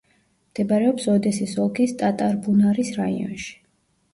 მდებარეობს 0.53 1.05
ოდესის 1.15 1.53
ოლქის 1.65 1.93
ტატარბუნარის 2.01 2.91
რაიონში. 3.03 3.53